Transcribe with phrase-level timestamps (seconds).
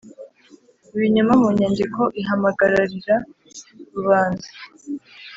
[0.95, 3.15] Ibinyoma mu nyandiko ihamagararira
[3.95, 4.47] rubanda